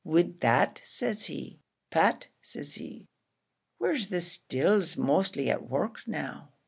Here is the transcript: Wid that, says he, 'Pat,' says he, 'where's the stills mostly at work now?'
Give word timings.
Wid 0.03 0.39
that, 0.39 0.81
says 0.83 1.25
he, 1.25 1.59
'Pat,' 1.91 2.29
says 2.41 2.73
he, 2.73 3.07
'where's 3.77 4.07
the 4.07 4.19
stills 4.19 4.97
mostly 4.97 5.47
at 5.47 5.69
work 5.69 6.07
now?' 6.07 6.49